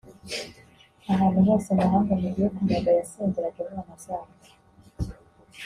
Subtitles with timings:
[1.13, 4.33] ahantu hose amahanga mugiye kunyaga yasengeraga imana zabo,